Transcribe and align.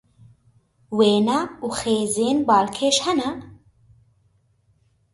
Wêne 0.97 1.39
û 1.65 1.67
xêzên 1.79 2.37
balkêş 2.47 2.97
hene? 3.05 3.29